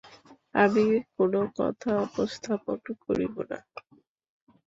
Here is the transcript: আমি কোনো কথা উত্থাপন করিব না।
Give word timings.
আমি 0.55 0.85
কোনো 1.15 1.39
কথা 1.57 1.91
উত্থাপন 2.17 2.77
করিব 3.03 3.35
না। 3.49 3.57